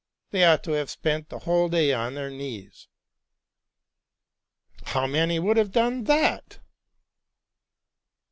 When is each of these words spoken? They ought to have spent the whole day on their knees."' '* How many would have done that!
They 0.31 0.43
ought 0.45 0.63
to 0.63 0.71
have 0.71 0.89
spent 0.89 1.29
the 1.29 1.37
whole 1.37 1.69
day 1.69 1.93
on 1.93 2.15
their 2.15 2.31
knees."' 2.31 2.87
'* 4.27 4.85
How 4.85 5.05
many 5.05 5.37
would 5.37 5.57
have 5.57 5.71
done 5.71 6.05
that! 6.05 6.57